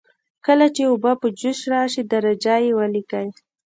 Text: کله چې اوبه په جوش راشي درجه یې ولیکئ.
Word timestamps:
کله 0.45 0.65
چې 0.75 0.81
اوبه 0.91 1.11
په 1.21 1.27
جوش 1.39 1.59
راشي 1.71 2.01
درجه 2.13 2.55
یې 2.65 2.71
ولیکئ. 2.79 3.27